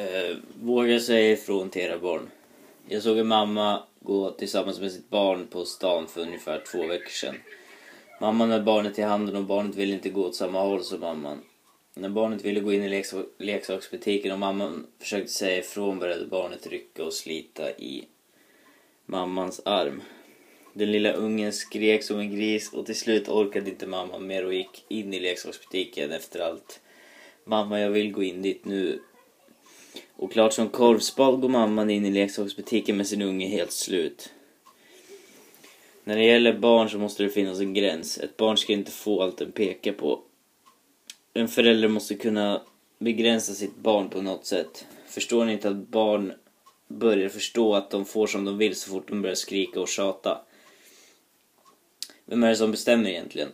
[0.00, 2.30] Eh, våga säga ifrån till era barn.
[2.88, 7.10] Jag såg en mamma gå tillsammans med sitt barn på stan för ungefär två veckor
[7.10, 7.34] sedan.
[8.20, 11.42] Mamman höll barnet i handen och barnet ville inte gå åt samma håll som mamman.
[11.94, 16.66] När barnet ville gå in i leks leksaksbutiken och mamman försökte säga ifrån började barnet
[16.66, 18.04] rycka och slita i
[19.06, 20.02] mammans arm.
[20.72, 24.54] Den lilla ungen skrek som en gris och till slut orkade inte mamman mer och
[24.54, 26.80] gick in i leksaksbutiken efter allt.
[27.44, 29.00] Mamma, jag vill gå in dit nu.
[30.20, 34.32] Och klart som korvspad går mamman in i leksaksbutiken med sin unge helt slut.
[36.04, 38.18] När det gäller barn så måste det finnas en gräns.
[38.18, 40.20] Ett barn ska inte få allt den pekar på.
[41.34, 42.62] En förälder måste kunna
[42.98, 44.86] begränsa sitt barn på något sätt.
[45.06, 46.32] Förstår ni inte att barn
[46.88, 50.40] börjar förstå att de får som de vill så fort de börjar skrika och tjata?
[52.24, 53.48] Vem är det som bestämmer egentligen?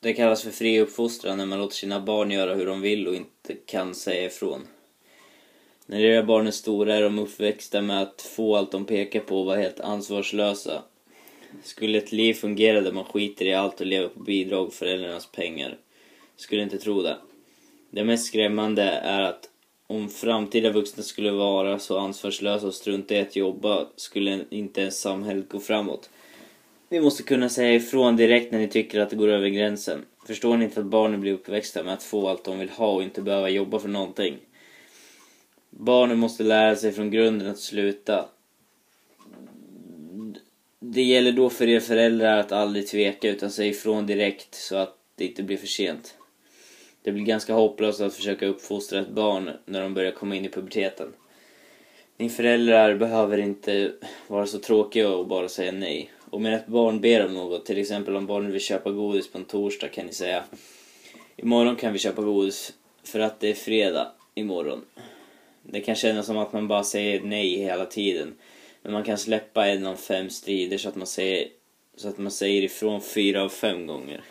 [0.00, 3.14] Det kallas för fri uppfostran när man låter sina barn göra hur de vill och
[3.14, 4.66] inte kan säga ifrån.
[5.86, 9.40] När era barn är stora är de uppväxta med att få allt de pekar på
[9.40, 10.82] och vara helt ansvarslösa.
[11.62, 15.26] Skulle ett liv fungera där man skiter i allt och lever på bidrag och föräldrarnas
[15.26, 15.76] pengar?
[16.36, 17.16] Skulle inte tro det.
[17.90, 19.50] Det mest skrämmande är att
[19.86, 25.00] om framtida vuxna skulle vara så ansvarslösa och strunta i att jobba skulle inte ens
[25.00, 26.10] samhället gå framåt.
[26.88, 30.04] Ni måste kunna säga ifrån direkt när ni tycker att det går över gränsen.
[30.26, 33.02] Förstår ni inte att barnen blir uppväxta med att få allt de vill ha och
[33.02, 34.36] inte behöva jobba för någonting?
[35.78, 38.28] Barnen måste lära sig från grunden att sluta.
[40.80, 44.96] Det gäller då för er föräldrar att aldrig tveka utan säga ifrån direkt så att
[45.16, 46.14] det inte blir för sent.
[47.02, 50.48] Det blir ganska hopplöst att försöka uppfostra ett barn när de börjar komma in i
[50.48, 51.12] puberteten.
[52.16, 53.92] Ni föräldrar behöver inte
[54.26, 56.10] vara så tråkiga och bara säga nej.
[56.30, 59.44] Om ett barn ber om något, till exempel om barnet vill köpa godis på en
[59.44, 60.44] torsdag kan ni säga
[61.36, 62.72] Imorgon kan vi köpa godis
[63.04, 64.84] för att det är fredag imorgon.
[65.66, 68.34] Det kan kännas som att man bara säger nej hela tiden.
[68.82, 71.48] Men man kan släppa en av fem strider så att man säger,
[71.96, 74.24] så att man säger ifrån fyra av fem gånger.